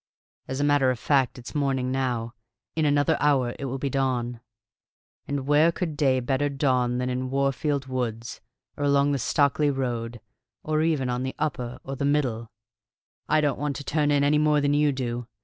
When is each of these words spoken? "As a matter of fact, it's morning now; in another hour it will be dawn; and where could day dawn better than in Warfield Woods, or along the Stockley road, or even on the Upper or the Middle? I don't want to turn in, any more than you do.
"As 0.47 0.59
a 0.59 0.63
matter 0.63 0.89
of 0.89 0.97
fact, 0.97 1.37
it's 1.37 1.53
morning 1.53 1.91
now; 1.91 2.33
in 2.75 2.85
another 2.85 3.17
hour 3.19 3.53
it 3.59 3.65
will 3.65 3.77
be 3.77 3.91
dawn; 3.91 4.39
and 5.27 5.45
where 5.45 5.71
could 5.71 5.95
day 5.95 6.19
dawn 6.19 6.25
better 6.25 6.49
than 6.97 7.07
in 7.11 7.29
Warfield 7.29 7.85
Woods, 7.85 8.41
or 8.75 8.83
along 8.83 9.11
the 9.11 9.19
Stockley 9.19 9.69
road, 9.69 10.19
or 10.63 10.81
even 10.81 11.07
on 11.07 11.21
the 11.21 11.35
Upper 11.37 11.77
or 11.83 11.95
the 11.95 12.03
Middle? 12.05 12.49
I 13.29 13.41
don't 13.41 13.59
want 13.59 13.75
to 13.75 13.83
turn 13.83 14.09
in, 14.09 14.23
any 14.23 14.39
more 14.39 14.59
than 14.59 14.73
you 14.73 14.91
do. 14.91 15.27